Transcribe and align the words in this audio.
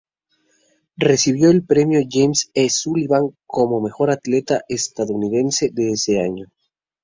Recibió 0.97 1.51
el 1.51 1.63
Premio 1.63 1.99
James 2.09 2.49
E. 2.55 2.71
Sullivan 2.71 3.37
como 3.45 3.81
mejor 3.81 4.09
atleta 4.09 4.63
estadounidense 4.67 5.69
de 5.71 5.91
ese 5.91 6.19
año. 6.21 6.47